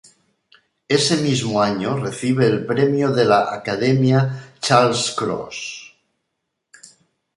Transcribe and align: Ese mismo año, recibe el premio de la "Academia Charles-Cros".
Ese 0.97 1.15
mismo 1.17 1.61
año, 1.61 1.95
recibe 1.95 2.47
el 2.47 2.65
premio 2.65 3.11
de 3.11 3.23
la 3.23 3.53
"Academia 3.53 4.51
Charles-Cros". 4.59 5.95